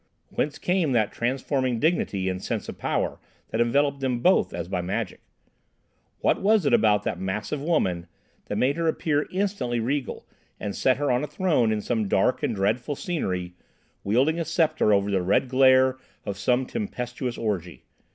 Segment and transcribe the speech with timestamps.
[0.29, 3.19] Whence came that transforming dignity and sense of power
[3.49, 5.21] that enveloped them both as by magic?
[6.21, 8.07] What was it about that massive woman
[8.45, 10.25] that made her appear instantly regal,
[10.59, 13.53] and set her on a throne in some dark and dreadful scenery,
[14.03, 17.83] wielding a sceptre over the red glare of some tempestuous orgy?